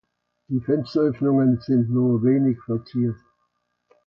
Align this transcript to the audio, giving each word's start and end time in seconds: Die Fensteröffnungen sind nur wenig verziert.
Die 0.49 0.59
Fensteröffnungen 0.61 1.59
sind 1.61 1.91
nur 1.91 2.23
wenig 2.23 2.59
verziert. 2.63 3.17